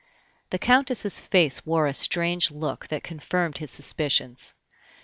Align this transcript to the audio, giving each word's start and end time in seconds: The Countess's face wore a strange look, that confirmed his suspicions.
The 0.49 0.57
Countess's 0.57 1.19
face 1.19 1.63
wore 1.63 1.85
a 1.85 1.93
strange 1.93 2.49
look, 2.49 2.87
that 2.87 3.03
confirmed 3.03 3.59
his 3.59 3.69
suspicions. 3.69 4.55